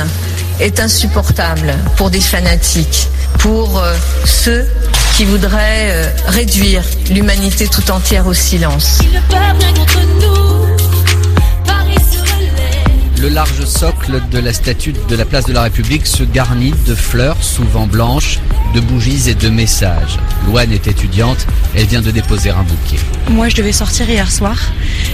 est 0.60 0.80
insupportable 0.80 1.74
pour 1.96 2.10
des 2.10 2.20
fanatiques, 2.20 3.08
pour 3.40 3.80
euh, 3.80 3.96
ceux 4.26 4.68
qui 5.16 5.26
voudraient 5.26 6.14
réduire 6.28 6.82
l'humanité 7.10 7.68
tout 7.68 7.92
entière 7.92 8.28
au 8.28 8.34
silence. 8.34 9.00
Contre 9.76 10.00
nous. 10.22 10.49
Le 13.22 13.28
large 13.28 13.66
socle 13.66 14.22
de 14.32 14.40
la 14.40 14.54
statue 14.54 14.94
de 14.94 15.16
la 15.18 15.26
place 15.26 15.44
de 15.44 15.52
la 15.52 15.64
République 15.64 16.08
se 16.08 16.24
garnit 16.24 16.74
de 16.88 16.96
fleurs, 16.96 17.44
souvent 17.44 17.86
blanches, 17.86 18.40
de 18.74 18.80
bougies 18.80 19.30
et 19.30 19.36
de 19.36 19.50
messages. 19.50 20.18
Louane 20.46 20.72
est 20.72 20.88
étudiante, 20.88 21.46
elle 21.76 21.86
vient 21.86 22.02
de 22.02 22.12
déposer 22.12 22.50
un 22.50 22.64
bouquet. 22.64 22.98
Moi, 23.30 23.50
je 23.50 23.58
devais 23.58 23.74
sortir 23.74 24.10
hier 24.10 24.32
soir 24.32 24.58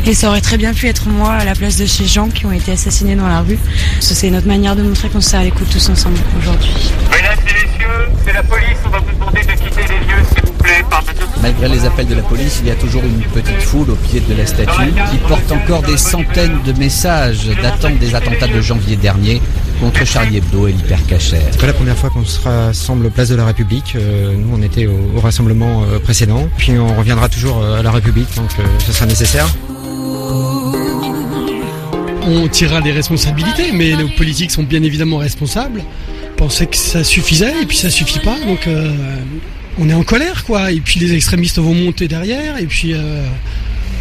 et 0.06 0.14
ça 0.14 0.28
aurait 0.30 0.42
très 0.42 0.58
bien 0.58 0.72
pu 0.76 0.88
être 0.88 1.08
moi 1.08 1.34
à 1.34 1.46
la 1.46 1.56
place 1.56 1.78
de 1.78 1.88
ces 1.88 2.06
gens 2.06 2.30
qui 2.30 2.46
ont 2.46 2.52
été 2.52 2.74
assassinés 2.74 3.16
dans 3.16 3.28
la 3.28 3.42
rue. 3.42 3.58
C'est 4.00 4.30
notre 4.30 4.48
manière 4.48 4.76
de 4.76 4.84
montrer 4.84 5.10
qu'on 5.10 5.22
s'est 5.22 5.38
à 5.38 5.44
l'écoute 5.44 5.70
tous 5.72 5.90
ensemble 5.90 6.20
aujourd'hui. 6.38 6.92
Mesdames 7.10 7.40
et 7.40 7.66
messieurs, 7.66 8.10
c'est 8.24 8.34
la 8.34 8.44
police, 8.44 8.78
on 8.86 8.90
va 8.90 9.00
vous 9.00 9.14
demander 9.14 9.42
de 9.42 9.52
quitter 9.54 9.82
les 9.82 10.06
lieux, 10.06 10.45
plaît, 10.66 10.84
Malgré 11.42 11.70
les 11.70 11.86
appels 11.86 12.08
de 12.08 12.16
la 12.16 12.22
police, 12.24 12.60
il 12.62 12.68
y 12.68 12.72
a 12.72 12.76
toujours 12.76 13.04
une 13.04 13.22
petite 13.22 13.62
foule 13.62 13.92
au 13.92 13.96
pied 13.96 14.20
de 14.20 14.34
la 14.34 14.46
statue 14.46 14.92
qui 15.12 15.18
porte 15.28 15.52
encore 15.52 15.82
des 15.84 15.98
centaines 15.98 16.60
de 16.66 16.74
messages 16.74 17.48
datant 17.62 17.92
des 17.92 18.16
attentats 18.16 18.48
de 18.48 18.62
janvier 18.62 18.96
dernier 18.96 19.42
contre 19.80 20.06
Charlie 20.06 20.38
Hebdo 20.38 20.68
et 20.68 20.72
l'hypercachère. 20.72 21.42
C'est 21.52 21.60
pas 21.60 21.68
la 21.68 21.74
première 21.74 21.98
fois 21.98 22.10
qu'on 22.10 22.26
se 22.26 22.40
rassemble 22.42 23.12
place 23.12 23.30
de 23.30 23.36
la 23.36 23.46
République. 23.46 23.96
Euh, 23.96 24.34
nous, 24.36 24.58
on 24.58 24.62
était 24.62 24.88
au, 24.88 25.18
au 25.18 25.20
rassemblement 25.20 25.84
euh, 25.84 26.00
précédent. 26.00 26.48
Puis 26.58 26.72
on 26.80 26.96
reviendra 26.98 27.30
toujours 27.30 27.62
euh, 27.62 27.80
à 27.80 27.84
la 27.84 27.92
République, 27.92 28.34
donc 28.36 28.50
ce 28.86 28.92
sera 28.92 29.06
nécessaire. 29.06 29.48
On 32.28 32.48
tirera 32.48 32.82
des 32.82 32.92
responsabilités, 32.92 33.72
mais 33.72 33.96
nos 33.96 34.08
politiques 34.10 34.52
sont 34.52 34.64
bien 34.64 34.82
évidemment 34.82 35.18
responsables. 35.18 35.84
Pensaient 36.38 36.66
que 36.66 36.76
ça 36.76 37.04
suffisait 37.04 37.54
et 37.62 37.66
puis 37.66 37.78
ça 37.78 37.90
suffit 37.90 38.20
pas, 38.20 38.36
donc 38.48 38.68
euh, 38.68 38.92
on 39.78 39.90
est 39.90 39.94
en 39.94 40.04
colère 40.04 40.44
quoi. 40.46 40.72
Et 40.72 40.80
puis 40.80 41.00
les 41.00 41.14
extrémistes 41.14 41.60
vont 41.60 41.74
monter 41.74 42.08
derrière 42.08 42.58
et 42.58 42.66
puis 42.66 42.94
euh, 42.94 43.26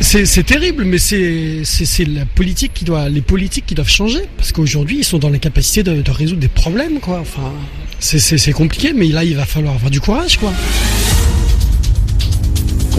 C'est 0.01 0.45
terrible, 0.45 0.85
mais 0.85 0.99
c'est 0.99 2.05
la 2.07 2.27
politique 2.27 2.73
qui 2.75 2.85
doit, 2.85 3.09
les 3.09 3.23
politiques 3.23 3.65
qui 3.67 3.75
doivent 3.75 3.89
changer, 3.89 4.23
parce 4.37 4.53
qu'aujourd'hui 4.53 4.99
ils 4.99 5.05
sont 5.05 5.19
dans 5.19 5.31
l'incapacité 5.31 5.83
de, 5.83 6.03
de 6.03 6.11
résoudre 6.11 6.41
des 6.41 6.49
problèmes, 6.49 6.99
quoi. 7.01 7.21
Enfin, 7.21 7.53
c'est 8.01 8.53
compliqué, 8.53 8.93
mais 8.93 9.07
là 9.07 9.25
il 9.25 9.37
va 9.37 9.47
falloir 9.47 9.75
avoir 9.75 9.91
du 9.91 10.01
courage, 10.01 10.39
quoi. 10.39 10.53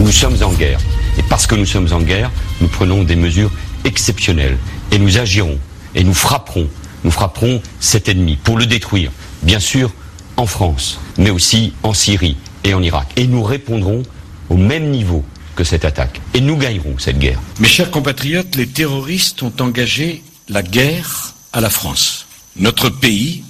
Nous 0.00 0.10
sommes 0.10 0.42
en 0.42 0.52
guerre, 0.52 0.80
et 1.18 1.22
parce 1.28 1.46
que 1.46 1.54
nous 1.54 1.66
sommes 1.66 1.92
en 1.92 2.00
guerre, 2.00 2.30
nous 2.60 2.68
prenons 2.68 3.04
des 3.04 3.16
mesures 3.16 3.52
exceptionnelles, 3.84 4.56
et 4.90 4.98
nous 4.98 5.18
agirons, 5.18 5.58
et 5.94 6.02
nous 6.02 6.14
frapperons, 6.14 6.68
nous 7.04 7.10
frapperons 7.10 7.60
cet 7.78 8.08
ennemi 8.08 8.36
pour 8.42 8.58
le 8.58 8.66
détruire, 8.66 9.12
bien 9.42 9.60
sûr 9.60 9.92
en 10.38 10.46
France, 10.46 10.98
mais 11.18 11.30
aussi 11.30 11.72
en 11.82 11.92
Syrie 11.94 12.36
et 12.66 12.74
en 12.74 12.82
Irak, 12.82 13.12
et 13.16 13.28
nous 13.28 13.44
répondrons 13.44 14.02
au 14.50 14.56
même 14.56 14.90
niveau 14.90 15.24
que 15.54 15.62
cette 15.62 15.84
attaque. 15.84 16.20
Et 16.34 16.40
nous 16.40 16.56
gagnerons 16.56 16.98
cette 16.98 17.18
guerre. 17.18 17.40
Mes 17.60 17.68
chers 17.68 17.90
compatriotes, 17.90 18.56
les 18.56 18.66
terroristes 18.66 19.42
ont 19.42 19.52
engagé 19.60 20.22
la 20.48 20.62
guerre 20.62 21.34
à 21.52 21.60
la 21.60 21.70
France. 21.70 22.26
Notre 22.56 22.90
pays 22.90 23.44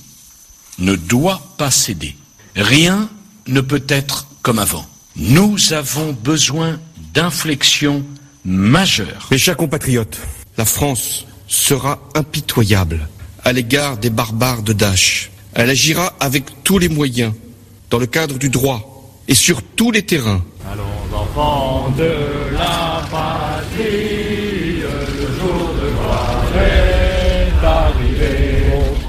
ne 0.78 0.94
doit 0.94 1.42
pas 1.56 1.70
céder. 1.70 2.14
Rien 2.54 3.08
ne 3.46 3.60
peut 3.62 3.84
être 3.88 4.28
comme 4.42 4.58
avant. 4.58 4.86
Nous 5.16 5.72
avons 5.72 6.12
besoin 6.12 6.78
d'inflexions 7.14 8.04
majeures. 8.44 9.28
Mes 9.30 9.38
chers 9.38 9.56
compatriotes, 9.56 10.18
la 10.58 10.66
France 10.66 11.26
sera 11.48 12.00
impitoyable 12.14 13.08
à 13.44 13.52
l'égard 13.52 13.96
des 13.96 14.10
barbares 14.10 14.62
de 14.62 14.74
Daesh. 14.74 15.30
Elle 15.54 15.70
agira 15.70 16.12
avec 16.20 16.64
tous 16.64 16.78
les 16.78 16.90
moyens, 16.90 17.32
dans 17.88 17.98
le 17.98 18.06
cadre 18.06 18.36
du 18.36 18.50
droit 18.50 18.95
et 19.28 19.34
sur 19.34 19.62
tous 19.62 19.90
les 19.90 20.02
terrains. 20.02 20.42
Allons 20.70 21.16
enfants 21.16 21.92
de 21.96 22.12
la 22.52 23.02
patrie, 23.10 24.80
le 24.80 25.26
jour 25.38 25.74
de 25.74 25.90
gloire 25.90 26.44
est 26.56 27.64
arrivé. 27.64 28.56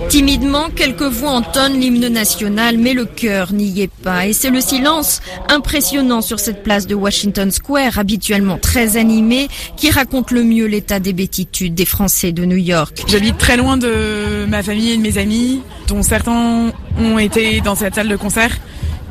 Timidement, 0.10 0.70
quelques 0.74 1.02
voix 1.04 1.32
entonnent 1.32 1.80
l'hymne 1.80 2.08
national, 2.08 2.78
mais 2.78 2.94
le 2.94 3.06
cœur 3.06 3.52
n'y 3.52 3.82
est 3.82 3.92
pas. 3.92 4.26
Et 4.28 4.34
c'est 4.34 4.50
le 4.50 4.62
silence 4.62 5.22
impressionnant 5.50 6.22
sur 6.22 6.40
cette 6.40 6.64
place 6.64 6.88
de 6.88 6.96
Washington 6.96 7.52
Square, 7.52 8.00
habituellement 8.00 8.58
très 8.58 8.96
animée, 8.96 9.50
qui 9.76 9.90
raconte 9.92 10.32
le 10.32 10.44
mieux 10.44 10.66
l'état 10.66 11.00
des 11.00 11.14
bêtitudes 11.14 11.76
des 11.76 11.86
Français 11.86 12.32
de 12.32 12.46
New 12.46 12.58
York. 12.58 13.04
J'habite 13.08 13.38
très 13.38 13.58
loin 13.58 13.76
de 13.76 14.46
ma 14.48 14.64
famille 14.64 14.92
et 14.92 14.98
de 14.98 15.02
mes 15.02 15.18
amis, 15.18 15.62
dont 15.88 16.04
certains 16.04 16.72
ont 16.98 17.20
été 17.20 17.60
dans 17.62 17.76
cette 17.76 17.96
salle 17.96 18.10
de 18.10 18.16
concert. 18.16 18.58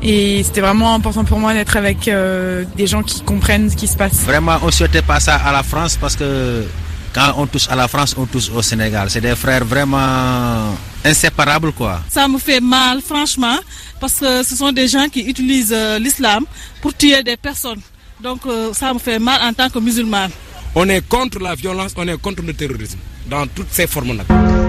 Et 0.01 0.43
c'était 0.43 0.61
vraiment 0.61 0.93
important 0.93 1.23
pour 1.25 1.39
moi 1.39 1.53
d'être 1.53 1.75
avec 1.75 2.07
euh, 2.07 2.63
des 2.75 2.87
gens 2.87 3.01
qui 3.03 3.21
comprennent 3.21 3.69
ce 3.69 3.75
qui 3.75 3.87
se 3.87 3.95
passe. 3.97 4.21
Vraiment, 4.21 4.57
on 4.61 4.67
ne 4.67 4.71
souhaitait 4.71 5.01
pas 5.01 5.19
ça 5.19 5.35
à 5.35 5.51
la 5.51 5.63
France 5.63 5.97
parce 5.99 6.15
que 6.15 6.65
quand 7.13 7.33
on 7.37 7.47
touche 7.47 7.67
à 7.69 7.75
la 7.75 7.87
France, 7.87 8.13
on 8.17 8.25
touche 8.25 8.49
au 8.53 8.61
Sénégal. 8.61 9.09
C'est 9.09 9.21
des 9.21 9.35
frères 9.35 9.65
vraiment 9.65 10.75
inséparables, 11.03 11.71
quoi. 11.71 12.01
Ça 12.09 12.27
me 12.27 12.37
fait 12.37 12.59
mal, 12.59 13.01
franchement, 13.01 13.57
parce 13.99 14.13
que 14.19 14.43
ce 14.43 14.55
sont 14.55 14.71
des 14.71 14.87
gens 14.87 15.07
qui 15.09 15.21
utilisent 15.21 15.73
euh, 15.73 15.97
l'islam 15.99 16.45
pour 16.81 16.93
tuer 16.95 17.23
des 17.23 17.37
personnes. 17.37 17.81
Donc 18.21 18.45
euh, 18.45 18.73
ça 18.73 18.93
me 18.93 18.99
fait 18.99 19.19
mal 19.19 19.39
en 19.41 19.53
tant 19.53 19.69
que 19.69 19.79
musulman. 19.79 20.27
On 20.75 20.87
est 20.89 21.07
contre 21.07 21.39
la 21.39 21.55
violence, 21.55 21.93
on 21.95 22.07
est 22.07 22.21
contre 22.21 22.43
le 22.43 22.53
terrorisme, 22.53 22.99
dans 23.27 23.47
toutes 23.47 23.71
ses 23.71 23.87
formes-là. 23.87 24.23
On 24.29 24.66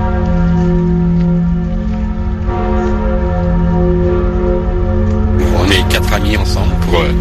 pour 6.99 7.05
euh, 7.05 7.13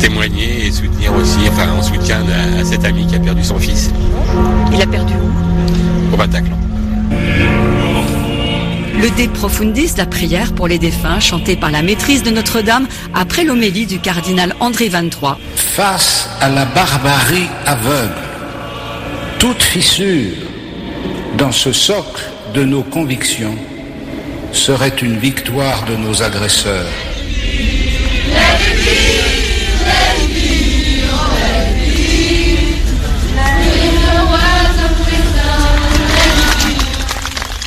témoigner 0.00 0.66
et 0.66 0.72
soutenir 0.72 1.14
aussi, 1.14 1.38
enfin 1.48 1.70
en 1.70 1.82
soutien 1.82 2.22
à, 2.28 2.60
à 2.60 2.64
cet 2.64 2.84
ami 2.84 3.06
qui 3.06 3.16
a 3.16 3.20
perdu 3.20 3.44
son 3.44 3.58
fils. 3.58 3.90
Il 4.72 4.80
a 4.80 4.86
perdu 4.86 5.14
où? 5.14 6.14
Au 6.14 6.16
Bataclan. 6.16 6.56
Le 9.02 9.08
De 9.08 9.30
Profundis, 9.30 9.92
la 9.96 10.06
prière 10.06 10.52
pour 10.52 10.68
les 10.68 10.78
défunts, 10.78 11.20
chantée 11.20 11.56
par 11.56 11.70
la 11.70 11.82
maîtrise 11.82 12.22
de 12.22 12.30
Notre-Dame 12.30 12.86
après 13.14 13.44
l'homélie 13.44 13.86
du 13.86 13.98
cardinal 13.98 14.54
André 14.60 14.88
XXIII. 14.88 15.36
Face 15.54 16.28
à 16.40 16.50
la 16.50 16.66
barbarie 16.66 17.48
aveugle, 17.66 18.12
toute 19.38 19.62
fissure 19.62 20.36
dans 21.38 21.52
ce 21.52 21.72
socle 21.72 22.24
de 22.52 22.64
nos 22.64 22.82
convictions 22.82 23.56
serait 24.52 24.96
une 25.00 25.16
victoire 25.16 25.84
de 25.84 25.96
nos 25.96 26.22
agresseurs. 26.22 27.09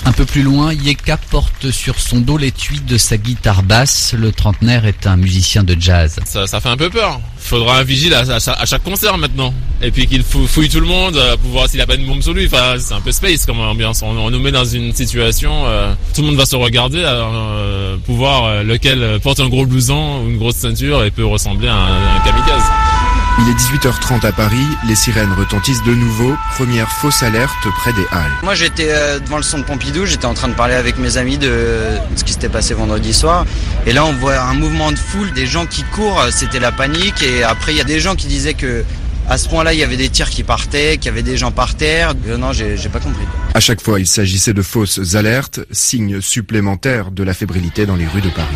Un 0.05 0.11
peu 0.11 0.25
plus 0.25 0.43
loin, 0.43 0.73
Yeka 0.73 1.17
porte 1.17 1.71
sur 1.71 1.99
son 1.99 2.19
dos 2.19 2.37
l'étui 2.37 2.81
de 2.81 2.97
sa 2.97 3.17
guitare 3.17 3.63
basse. 3.63 4.13
Le 4.13 4.31
trentenaire 4.31 4.85
est 4.85 5.07
un 5.07 5.15
musicien 5.15 5.63
de 5.63 5.75
jazz. 5.79 6.19
Ça, 6.25 6.45
ça 6.45 6.59
fait 6.59 6.69
un 6.69 6.77
peu 6.77 6.89
peur. 6.89 7.19
Faudra 7.43 7.79
un 7.79 7.83
vigile 7.83 8.13
à, 8.13 8.65
chaque 8.65 8.83
concert 8.83 9.17
maintenant. 9.17 9.53
Et 9.81 9.91
puis 9.91 10.07
qu'il 10.07 10.23
fou- 10.23 10.47
fouille 10.47 10.69
tout 10.69 10.79
le 10.79 10.85
monde 10.85 11.17
euh, 11.17 11.35
pour 11.35 11.51
voir 11.51 11.67
s'il 11.67 11.81
a 11.81 11.85
pas 11.85 11.95
une 11.95 12.05
bombe 12.05 12.21
sur 12.21 12.33
lui. 12.33 12.45
Enfin, 12.47 12.75
c'est 12.79 12.93
un 12.93 13.01
peu 13.01 13.11
space 13.11 13.45
comme 13.45 13.59
ambiance. 13.59 14.01
On, 14.01 14.29
nous 14.31 14.39
met 14.39 14.51
dans 14.51 14.63
une 14.63 14.93
situation, 14.95 15.51
euh, 15.65 15.93
tout 16.15 16.21
le 16.21 16.27
monde 16.27 16.37
va 16.37 16.45
se 16.45 16.55
regarder 16.55 17.03
euh, 17.05 17.97
pour 18.05 18.15
voir 18.15 18.45
euh, 18.45 18.63
lequel 18.63 19.19
porte 19.21 19.41
un 19.41 19.49
gros 19.49 19.65
blouson 19.65 20.21
ou 20.23 20.29
une 20.29 20.37
grosse 20.37 20.55
ceinture 20.55 21.03
et 21.03 21.11
peut 21.11 21.25
ressembler 21.25 21.67
à 21.67 21.75
un 21.75 22.19
kamikaze. 22.23 22.63
Il 23.39 23.49
est 23.49 23.53
18h30 23.53 24.25
à 24.27 24.31
Paris, 24.31 24.65
les 24.87 24.95
sirènes 24.95 25.33
retentissent 25.33 25.81
de 25.83 25.95
nouveau, 25.95 26.35
première 26.55 26.91
fausse 26.91 27.23
alerte 27.23 27.67
près 27.79 27.91
des 27.93 28.05
Halles. 28.11 28.31
Moi 28.43 28.53
j'étais 28.53 28.89
euh, 28.89 29.19
devant 29.19 29.37
le 29.37 29.43
centre 29.43 29.65
Pompidou, 29.65 30.05
j'étais 30.05 30.25
en 30.25 30.35
train 30.35 30.49
de 30.49 30.53
parler 30.53 30.75
avec 30.75 30.99
mes 30.99 31.17
amis 31.17 31.39
de, 31.39 31.47
de 31.47 32.15
ce 32.15 32.23
qui 32.23 32.33
s'était 32.33 32.49
passé 32.49 32.75
vendredi 32.75 33.11
soir. 33.11 33.45
Et 33.87 33.93
là 33.93 34.05
on 34.05 34.13
voit 34.13 34.39
un 34.39 34.53
mouvement 34.53 34.91
de 34.91 34.97
foule, 34.97 35.31
des 35.33 35.47
gens 35.47 35.65
qui 35.65 35.83
courent, 35.83 36.23
c'était 36.31 36.59
la 36.59 36.71
panique. 36.71 37.23
Et 37.23 37.43
après 37.43 37.73
il 37.73 37.77
y 37.77 37.81
a 37.81 37.85
des 37.85 37.99
gens 37.99 38.15
qui 38.15 38.27
disaient 38.27 38.53
que 38.53 38.85
à 39.27 39.37
ce 39.39 39.49
point-là 39.49 39.73
il 39.73 39.79
y 39.79 39.83
avait 39.83 39.97
des 39.97 40.09
tirs 40.09 40.29
qui 40.29 40.43
partaient, 40.43 40.97
qu'il 40.97 41.07
y 41.07 41.09
avait 41.09 41.23
des 41.23 41.35
gens 41.35 41.51
par 41.51 41.73
terre. 41.75 42.13
Euh, 42.27 42.37
non 42.37 42.53
j'ai 42.53 42.77
j'ai 42.77 42.89
pas 42.89 42.99
compris. 42.99 43.25
À 43.55 43.59
chaque 43.59 43.81
fois, 43.81 43.99
il 43.99 44.07
s'agissait 44.07 44.53
de 44.53 44.61
fausses 44.61 45.15
alertes, 45.15 45.59
signe 45.71 46.21
supplémentaire 46.21 47.11
de 47.11 47.23
la 47.23 47.33
fébrilité 47.33 47.85
dans 47.85 47.95
les 47.95 48.07
rues 48.07 48.21
de 48.21 48.29
Paris. 48.29 48.55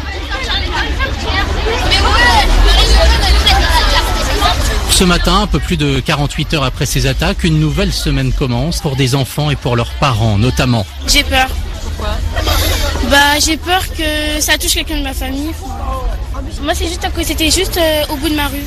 Ce 4.98 5.04
matin, 5.04 5.42
un 5.42 5.46
peu 5.46 5.60
plus 5.60 5.78
de 5.78 6.00
48 6.00 6.56
heures 6.56 6.64
après 6.64 6.88
ces 6.88 7.06
attaques, 7.06 7.44
une 7.44 7.60
nouvelle 7.60 7.94
semaine 7.94 8.34
commence 8.34 8.82
pour 8.82 8.96
des 8.96 9.14
enfants 9.14 9.52
et 9.52 9.56
pour 9.56 9.76
leurs 9.76 9.92
parents 9.92 10.40
notamment. 10.40 10.88
J'ai 11.06 11.24
peur. 11.24 11.50
Pourquoi? 11.84 12.18
Bah 13.12 13.38
j'ai 13.40 13.58
peur 13.58 13.84
que 13.96 14.42
ça 14.42 14.58
touche 14.58 14.74
quelqu'un 14.74 14.98
de 14.98 15.04
ma 15.04 15.14
famille. 15.14 15.52
Moi 16.64 16.74
c'est 16.74 16.88
juste 16.88 17.06
à 17.06 17.10
c'était 17.24 17.52
juste 17.52 17.78
euh, 17.78 18.12
au 18.12 18.16
bout 18.16 18.30
de 18.30 18.36
ma 18.36 18.48
rue. 18.48 18.64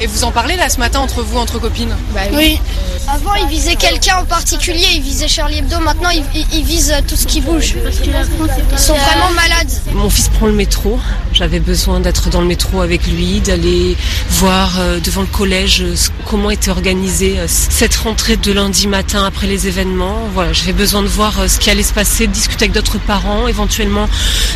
Et 0.00 0.06
vous 0.06 0.24
en 0.24 0.30
parlez 0.30 0.56
là 0.56 0.68
ce 0.68 0.78
matin 0.78 1.00
entre 1.00 1.22
vous, 1.22 1.38
entre 1.38 1.58
copines 1.58 1.94
oui. 2.34 2.60
Avant, 3.08 3.34
il 3.34 3.48
visait 3.48 3.74
quelqu'un 3.74 4.18
en 4.18 4.24
particulier, 4.26 4.84
il 4.96 5.00
visait 5.02 5.28
Charlie 5.28 5.58
Hebdo. 5.58 5.78
Maintenant, 5.80 6.10
il, 6.10 6.22
il- 6.34 6.46
il 6.52 6.62
vise 6.64 6.94
tout 7.08 7.16
ce 7.16 7.26
qui 7.26 7.40
bouge. 7.40 7.74
Ils 7.84 8.78
sont 8.78 8.94
vraiment 8.94 9.30
malades. 9.34 9.70
Mon 9.94 10.10
fils 10.10 10.28
prend 10.28 10.46
le 10.46 10.52
métro. 10.52 11.00
J'avais 11.32 11.58
besoin 11.58 12.00
d'être 12.00 12.28
dans 12.28 12.42
le 12.42 12.46
métro 12.46 12.82
avec 12.82 13.06
lui, 13.06 13.40
d'aller 13.40 13.96
voir 14.28 14.74
euh, 14.78 15.00
devant 15.00 15.22
le 15.22 15.26
collège 15.26 15.80
euh, 15.82 15.94
comment 16.26 16.50
était 16.50 16.70
organisée 16.70 17.38
euh, 17.38 17.46
cette 17.48 17.96
rentrée 17.96 18.36
de 18.36 18.52
lundi 18.52 18.86
matin 18.88 19.24
après 19.24 19.46
les 19.46 19.66
événements. 19.68 20.28
Voilà, 20.34 20.52
j'avais 20.52 20.74
besoin 20.74 21.02
de 21.02 21.08
voir 21.08 21.40
euh, 21.40 21.48
ce 21.48 21.58
qui 21.58 21.70
allait 21.70 21.82
se 21.82 21.94
passer, 21.94 22.26
de 22.26 22.32
discuter 22.32 22.64
avec 22.66 22.72
d'autres 22.72 22.98
parents, 22.98 23.48
éventuellement 23.48 24.06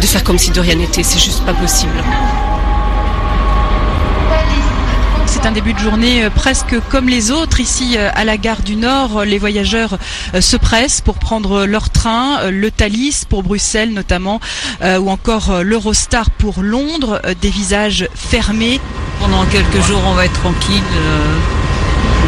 de 0.01 0.07
faire 0.07 0.23
comme 0.25 0.39
si 0.39 0.51
de 0.51 0.61
rien 0.61 0.75
n'était. 0.75 1.03
C'est 1.03 1.19
juste 1.19 1.43
pas 1.47 1.55
possible. 1.55 2.05
C'est 5.43 5.49
un 5.49 5.53
début 5.53 5.73
de 5.73 5.79
journée 5.81 6.23
euh, 6.23 6.31
presque 6.31 6.77
comme 6.89 7.09
les 7.09 7.33
autres. 7.33 7.59
Ici, 7.59 7.97
euh, 7.97 8.11
à 8.15 8.25
la 8.25 8.37
gare 8.37 8.63
du 8.63 8.77
Nord, 8.77 9.19
euh, 9.19 9.25
les 9.25 9.39
voyageurs 9.39 9.99
se 10.39 10.57
pressent 10.57 11.01
pour 11.01 11.19
prendre 11.19 11.67
leur 11.67 11.91
train, 11.91 12.49
le 12.49 12.71
Thalys 12.71 13.25
pour 13.29 13.43
Bruxelles 13.43 13.93
notamment, 13.93 14.41
ou 14.83 15.11
encore 15.11 15.63
l'Eurostar 15.63 16.31
pour 16.31 16.63
Londres, 16.63 17.21
des 17.41 17.51
visages 17.51 18.09
fermés. 18.15 18.81
Pendant 19.21 19.45
quelques 19.47 19.85
jours, 19.85 20.01
on 20.07 20.15
va 20.15 20.27
être 20.27 20.41
tranquille. 20.41 20.83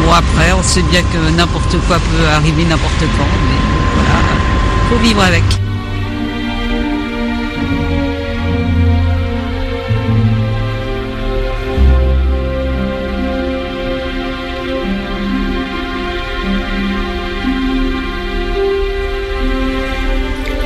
Bon, 0.03 0.11
après, 0.11 0.51
on 0.51 0.63
sait 0.63 0.83
bien 0.83 1.01
que 1.01 1.29
n'importe 1.37 1.77
quoi 1.87 1.97
peut 1.99 2.27
arriver 2.27 2.63
n'importe 2.65 2.99
quand, 2.99 3.29
mais 3.47 3.59
voilà, 3.95 4.19
faut 4.89 4.97
vivre 4.97 5.23
avec. 5.23 5.43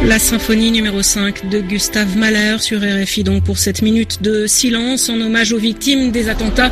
La 0.06 0.18
symphonie 0.18 0.72
numéro 0.72 1.02
5 1.02 1.50
de 1.50 1.60
Gustave 1.60 2.18
Mahler 2.18 2.58
sur 2.60 2.80
RFI 2.80 3.24
donc 3.24 3.44
pour 3.44 3.58
cette 3.58 3.82
minute 3.82 4.22
de 4.22 4.48
silence 4.48 5.10
en 5.10 5.20
hommage 5.20 5.52
aux 5.52 5.58
victimes 5.58 6.12
des 6.12 6.30
attentats 6.30 6.72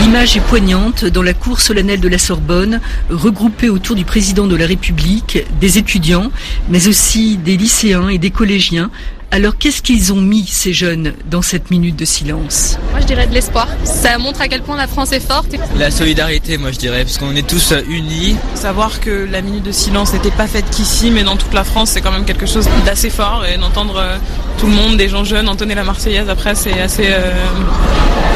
L'image 0.00 0.36
est 0.36 0.40
poignante 0.40 1.04
dans 1.04 1.22
la 1.22 1.34
cour 1.34 1.60
solennelle 1.60 2.00
de 2.00 2.08
la 2.08 2.18
Sorbonne, 2.18 2.80
regroupée 3.10 3.68
autour 3.68 3.96
du 3.96 4.04
président 4.04 4.46
de 4.46 4.54
la 4.54 4.66
République, 4.66 5.44
des 5.60 5.78
étudiants, 5.78 6.30
mais 6.68 6.88
aussi 6.88 7.36
des 7.36 7.56
lycéens 7.56 8.08
et 8.08 8.18
des 8.18 8.30
collégiens. 8.30 8.90
Alors 9.34 9.58
qu'est-ce 9.58 9.82
qu'ils 9.82 10.12
ont 10.12 10.20
mis, 10.20 10.46
ces 10.46 10.72
jeunes, 10.72 11.12
dans 11.28 11.42
cette 11.42 11.72
minute 11.72 11.96
de 11.96 12.04
silence? 12.04 12.78
Moi 12.92 13.00
je 13.00 13.06
dirais 13.06 13.26
de 13.26 13.34
l'espoir. 13.34 13.66
Ça 13.82 14.16
montre 14.16 14.40
à 14.40 14.46
quel 14.46 14.62
point 14.62 14.76
la 14.76 14.86
France 14.86 15.10
est 15.10 15.18
forte. 15.18 15.56
La 15.76 15.90
solidarité, 15.90 16.56
moi 16.56 16.70
je 16.70 16.78
dirais, 16.78 17.02
parce 17.02 17.18
qu'on 17.18 17.34
est 17.34 17.44
tous 17.44 17.74
unis. 17.88 18.36
Savoir 18.54 19.00
que 19.00 19.26
la 19.28 19.42
minute 19.42 19.64
de 19.64 19.72
silence 19.72 20.12
n'était 20.12 20.30
pas 20.30 20.46
faite 20.46 20.66
qu'ici, 20.70 21.10
mais 21.10 21.24
dans 21.24 21.36
toute 21.36 21.52
la 21.52 21.64
France, 21.64 21.90
c'est 21.90 22.00
quand 22.00 22.12
même 22.12 22.24
quelque 22.24 22.46
chose 22.46 22.68
d'assez 22.86 23.10
fort. 23.10 23.44
Et 23.52 23.58
d'entendre 23.58 23.96
euh, 23.96 24.18
tout 24.56 24.66
le 24.66 24.72
monde, 24.72 24.98
des 24.98 25.08
gens 25.08 25.24
jeunes, 25.24 25.48
entonner 25.48 25.74
la 25.74 25.82
Marseillaise 25.82 26.28
après, 26.28 26.54
c'est 26.54 26.80
assez 26.80 27.06
euh, 27.08 27.32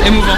émouvant. 0.04 0.36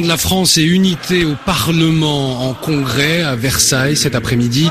De 0.00 0.08
la 0.08 0.16
France 0.16 0.58
et 0.58 0.62
unité 0.62 1.24
au 1.24 1.36
Parlement 1.46 2.48
en 2.48 2.52
congrès 2.52 3.22
à 3.22 3.36
Versailles 3.36 3.96
cet 3.96 4.16
après-midi. 4.16 4.68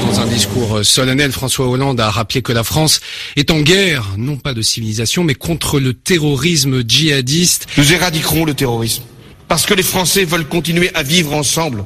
Dans 0.00 0.20
un 0.20 0.26
discours 0.26 0.84
solennel, 0.84 1.32
François 1.32 1.68
Hollande 1.68 2.00
a 2.00 2.08
rappelé 2.08 2.40
que 2.40 2.52
la 2.52 2.64
France 2.64 3.00
est 3.36 3.50
en 3.50 3.60
guerre, 3.60 4.06
non 4.16 4.36
pas 4.36 4.54
de 4.54 4.62
civilisation, 4.62 5.22
mais 5.22 5.34
contre 5.34 5.80
le 5.80 5.92
terrorisme 5.92 6.82
djihadiste. 6.86 7.66
Nous 7.76 7.92
éradiquerons 7.92 8.46
le 8.46 8.54
terrorisme. 8.54 9.02
Parce 9.46 9.66
que 9.66 9.74
les 9.74 9.82
Français 9.82 10.24
veulent 10.24 10.48
continuer 10.48 10.90
à 10.94 11.02
vivre 11.02 11.34
ensemble, 11.34 11.84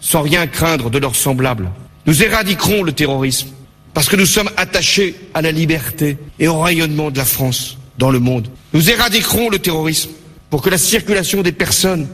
sans 0.00 0.22
rien 0.22 0.46
craindre 0.46 0.88
de 0.88 0.98
leurs 0.98 1.16
semblables. 1.16 1.68
Nous 2.06 2.22
éradiquerons 2.22 2.84
le 2.84 2.92
terrorisme. 2.92 3.48
Parce 3.92 4.08
que 4.08 4.16
nous 4.16 4.26
sommes 4.26 4.50
attachés 4.56 5.16
à 5.34 5.42
la 5.42 5.50
liberté 5.50 6.16
et 6.38 6.46
au 6.46 6.60
rayonnement 6.60 7.10
de 7.10 7.18
la 7.18 7.24
France 7.24 7.76
dans 7.98 8.10
le 8.10 8.20
monde. 8.20 8.48
Nous 8.72 8.90
éradiquerons 8.90 9.48
le 9.48 9.58
terrorisme 9.58 10.10
pour 10.50 10.62
que 10.62 10.70
la 10.70 10.78
circulation 10.78 11.42
des 11.42 11.52
personnes, 11.52 12.06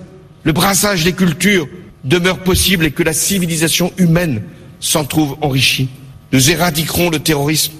le 0.44 0.52
brassage 0.52 1.04
des 1.04 1.12
cultures 1.12 1.68
demeure 2.04 2.38
possible 2.40 2.84
et 2.84 2.90
que 2.90 3.02
la 3.02 3.12
civilisation 3.12 3.92
humaine 3.96 4.42
s'en 4.80 5.04
trouve 5.04 5.36
enrichie. 5.40 5.88
Nous 6.32 6.50
éradiquerons 6.50 7.10
le 7.10 7.18
terrorisme 7.18 7.72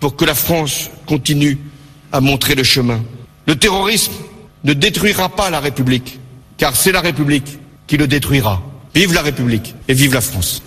pour 0.00 0.16
que 0.16 0.24
la 0.24 0.34
France 0.34 0.90
continue 1.06 1.58
à 2.12 2.20
montrer 2.20 2.54
le 2.54 2.62
chemin. 2.62 3.02
Le 3.46 3.56
terrorisme 3.56 4.12
ne 4.64 4.72
détruira 4.72 5.28
pas 5.28 5.50
la 5.50 5.60
République, 5.60 6.18
car 6.56 6.74
c'est 6.74 6.92
la 6.92 7.00
République 7.00 7.58
qui 7.86 7.96
le 7.96 8.06
détruira. 8.06 8.62
Vive 8.94 9.14
la 9.14 9.22
République 9.22 9.74
et 9.88 9.94
vive 9.94 10.14
la 10.14 10.20
France. 10.20 10.62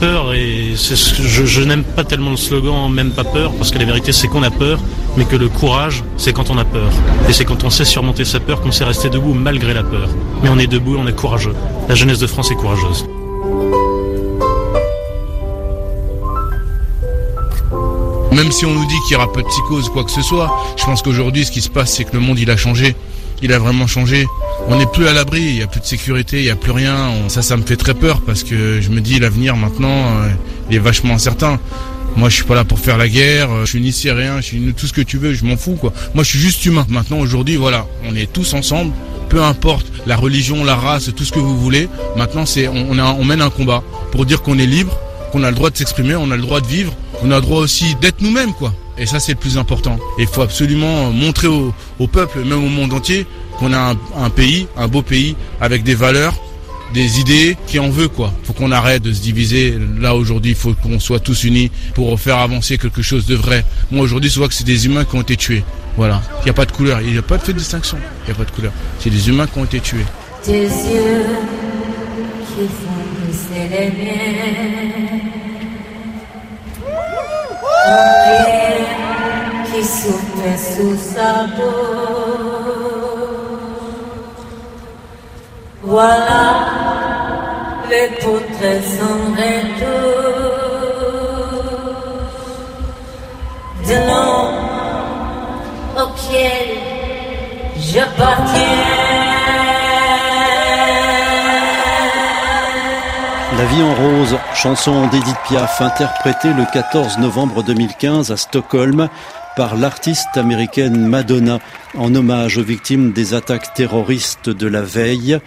Peur 0.00 0.34
et 0.34 0.74
je, 0.76 1.62
n'aime 1.62 1.84
pas 1.84 2.04
tellement 2.04 2.30
le 2.30 2.36
slogan 2.36 2.90
même 2.92 3.10
pas 3.10 3.24
peur 3.24 3.52
parce 3.52 3.70
que 3.70 3.78
la 3.78 3.84
vérité 3.84 4.12
c'est 4.12 4.28
qu'on 4.28 4.42
a 4.42 4.50
peur 4.50 4.78
mais 5.16 5.24
que 5.24 5.36
le 5.36 5.48
courage 5.48 6.04
c'est 6.16 6.32
quand 6.32 6.50
on 6.50 6.58
a 6.58 6.64
peur 6.64 6.90
et 7.28 7.32
c'est 7.32 7.44
quand 7.44 7.64
on 7.64 7.70
sait 7.70 7.84
surmonter 7.84 8.24
sa 8.24 8.40
peur 8.40 8.60
qu'on 8.60 8.72
sait 8.72 8.84
rester 8.84 9.08
debout 9.08 9.34
malgré 9.34 9.74
la 9.74 9.82
peur 9.82 10.08
mais 10.42 10.48
on 10.48 10.58
est 10.58 10.66
debout 10.66 10.96
on 10.98 11.06
est 11.06 11.16
courageux 11.16 11.54
la 11.88 11.94
jeunesse 11.94 12.18
de 12.18 12.26
France 12.26 12.50
est 12.50 12.56
courageuse 12.56 13.04
Même 18.32 18.52
si 18.52 18.66
on 18.66 18.74
nous 18.74 18.84
dit 18.84 19.00
qu'il 19.06 19.14
y 19.14 19.16
aura 19.16 19.32
peu 19.32 19.42
de 19.42 19.48
psychose, 19.48 19.88
quoi 19.88 20.04
que 20.04 20.10
ce 20.10 20.20
soit, 20.20 20.54
je 20.76 20.84
pense 20.84 21.00
qu'aujourd'hui, 21.00 21.46
ce 21.46 21.50
qui 21.50 21.62
se 21.62 21.70
passe, 21.70 21.94
c'est 21.94 22.04
que 22.04 22.12
le 22.12 22.20
monde, 22.20 22.38
il 22.38 22.50
a 22.50 22.56
changé. 22.58 22.94
Il 23.40 23.50
a 23.54 23.58
vraiment 23.58 23.86
changé. 23.86 24.26
On 24.68 24.76
n'est 24.76 24.86
plus 24.86 25.06
à 25.06 25.12
l'abri, 25.12 25.42
il 25.42 25.54
n'y 25.54 25.62
a 25.62 25.66
plus 25.68 25.80
de 25.80 25.86
sécurité, 25.86 26.38
il 26.38 26.44
n'y 26.44 26.50
a 26.50 26.56
plus 26.56 26.72
rien. 26.72 27.10
Ça, 27.28 27.40
ça 27.42 27.56
me 27.56 27.62
fait 27.62 27.76
très 27.76 27.94
peur 27.94 28.20
parce 28.22 28.42
que 28.42 28.80
je 28.80 28.88
me 28.90 29.00
dis, 29.00 29.18
l'avenir 29.20 29.56
maintenant, 29.56 29.88
euh, 30.22 30.28
il 30.70 30.76
est 30.76 30.80
vachement 30.80 31.14
incertain. 31.14 31.60
Moi, 32.16 32.30
je 32.30 32.36
suis 32.36 32.44
pas 32.44 32.54
là 32.56 32.64
pour 32.64 32.78
faire 32.80 32.96
la 32.98 33.08
guerre, 33.08 33.50
euh, 33.52 33.60
je 33.64 33.70
suis 33.70 33.80
ni 33.80 33.92
syrien, 33.92 34.38
je 34.40 34.46
suis 34.46 34.74
tout 34.76 34.86
ce 34.86 34.92
que 34.92 35.02
tu 35.02 35.18
veux, 35.18 35.34
je 35.34 35.44
m'en 35.44 35.56
fous, 35.56 35.76
quoi. 35.76 35.92
Moi, 36.14 36.24
je 36.24 36.30
suis 36.30 36.38
juste 36.40 36.64
humain. 36.66 36.84
Maintenant, 36.88 37.18
aujourd'hui, 37.18 37.56
voilà, 37.56 37.86
on 38.10 38.16
est 38.16 38.30
tous 38.32 38.54
ensemble, 38.54 38.92
peu 39.28 39.42
importe 39.42 39.86
la 40.06 40.16
religion, 40.16 40.64
la 40.64 40.74
race, 40.74 41.10
tout 41.14 41.24
ce 41.24 41.32
que 41.32 41.38
vous 41.38 41.56
voulez. 41.58 41.88
Maintenant, 42.16 42.44
c'est, 42.46 42.66
on, 42.68 42.98
a- 42.98 43.12
on 43.12 43.24
mène 43.24 43.42
un 43.42 43.50
combat 43.50 43.82
pour 44.10 44.26
dire 44.26 44.42
qu'on 44.42 44.58
est 44.58 44.66
libre, 44.66 44.98
qu'on 45.30 45.44
a 45.44 45.50
le 45.50 45.56
droit 45.56 45.70
de 45.70 45.76
s'exprimer, 45.76 46.16
on 46.16 46.30
a 46.32 46.36
le 46.36 46.42
droit 46.42 46.60
de 46.60 46.66
vivre, 46.66 46.92
on 47.22 47.30
a 47.30 47.36
le 47.36 47.40
droit 47.42 47.60
aussi 47.60 47.94
d'être 48.00 48.20
nous-mêmes, 48.20 48.52
quoi. 48.54 48.74
Et 48.98 49.04
ça, 49.06 49.20
c'est 49.20 49.32
le 49.32 49.38
plus 49.38 49.58
important. 49.58 49.98
Et 50.18 50.22
il 50.22 50.26
faut 50.28 50.40
absolument 50.42 51.12
montrer 51.12 51.48
au 51.48 52.06
peuple, 52.10 52.40
même 52.40 52.64
au 52.64 52.68
monde 52.70 52.94
entier, 52.94 53.26
qu'on 53.58 53.72
a 53.72 53.94
un, 54.16 54.30
pays, 54.30 54.68
un 54.76 54.88
beau 54.88 55.02
pays, 55.02 55.36
avec 55.60 55.82
des 55.82 55.94
valeurs, 55.94 56.34
des 56.94 57.20
idées, 57.20 57.56
qui 57.66 57.78
en 57.78 57.88
veut, 57.88 58.08
quoi. 58.08 58.32
Faut 58.44 58.52
qu'on 58.52 58.70
arrête 58.72 59.02
de 59.02 59.12
se 59.12 59.20
diviser. 59.20 59.78
Là, 59.98 60.14
aujourd'hui, 60.14 60.52
il 60.52 60.56
faut 60.56 60.74
qu'on 60.74 61.00
soit 61.00 61.20
tous 61.20 61.44
unis 61.44 61.70
pour 61.94 62.18
faire 62.20 62.38
avancer 62.38 62.78
quelque 62.78 63.02
chose 63.02 63.26
de 63.26 63.34
vrai. 63.34 63.64
Moi, 63.90 64.02
aujourd'hui, 64.02 64.30
je 64.30 64.38
vois 64.38 64.48
que 64.48 64.54
c'est 64.54 64.64
des 64.64 64.86
humains 64.86 65.04
qui 65.04 65.16
ont 65.16 65.22
été 65.22 65.36
tués. 65.36 65.64
Voilà. 65.96 66.22
Il 66.40 66.44
n'y 66.44 66.50
a 66.50 66.54
pas 66.54 66.66
de 66.66 66.72
couleur. 66.72 67.00
Il 67.00 67.12
n'y 67.12 67.18
a 67.18 67.22
pas 67.22 67.38
de 67.38 67.52
distinction. 67.52 67.98
Il 68.22 68.26
n'y 68.26 68.32
a 68.32 68.34
pas 68.34 68.44
de 68.44 68.50
couleur. 68.50 68.72
C'est 68.98 69.10
des 69.10 69.28
humains 69.28 69.46
qui 69.46 69.58
ont 69.58 69.64
été 69.64 69.80
tués. 69.80 70.04
Yeux 70.46 70.68
qui 72.46 72.68
font 72.68 73.06
qui 79.72 79.82
sous 80.58 80.96
sa 81.14 81.46
peau. 81.56 82.35
Voilà 85.86 86.66
les 87.88 88.08
poutres 88.16 88.74
sans 88.98 89.22
retour. 89.38 90.16
De 93.86 93.94
nom 94.08 94.50
auquel 96.02 96.68
j'appartiens. 97.78 99.06
La 103.56 103.64
vie 103.66 103.82
en 103.82 103.94
rose, 103.94 104.36
chanson 104.54 105.06
d'Edith 105.06 105.36
Piaf, 105.48 105.80
interprétée 105.80 106.52
le 106.52 106.64
14 106.72 107.18
novembre 107.18 107.62
2015 107.62 108.32
à 108.32 108.36
Stockholm 108.36 109.08
par 109.56 109.76
l'artiste 109.76 110.36
américaine 110.36 111.06
Madonna 111.06 111.60
en 111.96 112.14
hommage 112.14 112.58
aux 112.58 112.64
victimes 112.64 113.12
des 113.12 113.34
attaques 113.34 113.72
terroristes 113.72 114.50
de 114.50 114.66
la 114.66 114.82
veille. 114.82 115.38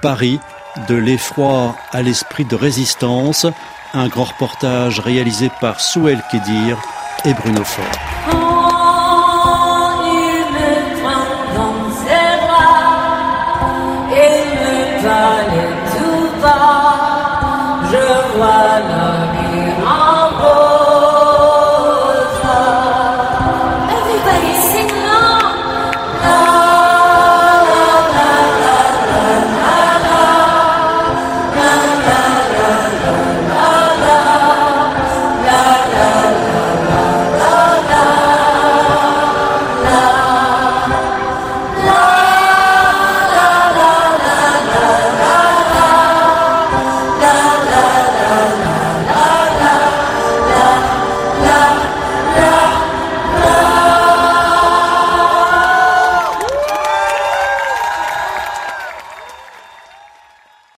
Paris, 0.00 0.40
de 0.88 0.94
l'effroi 0.94 1.74
à 1.92 2.02
l'esprit 2.02 2.44
de 2.44 2.56
résistance, 2.56 3.46
un 3.94 4.08
grand 4.08 4.24
reportage 4.24 5.00
réalisé 5.00 5.50
par 5.60 5.80
Souel 5.80 6.22
Kedir 6.30 6.78
et 7.24 7.34
Bruno 7.34 7.64
Faure. 7.64 7.84